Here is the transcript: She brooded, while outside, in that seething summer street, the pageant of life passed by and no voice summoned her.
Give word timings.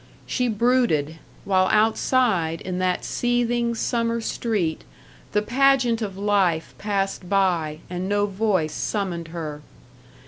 She 0.25 0.47
brooded, 0.47 1.19
while 1.45 1.67
outside, 1.67 2.61
in 2.61 2.79
that 2.79 3.05
seething 3.05 3.75
summer 3.75 4.19
street, 4.19 4.83
the 5.31 5.43
pageant 5.43 6.01
of 6.01 6.17
life 6.17 6.73
passed 6.79 7.29
by 7.29 7.81
and 7.87 8.09
no 8.09 8.25
voice 8.25 8.73
summoned 8.73 9.27
her. 9.27 9.61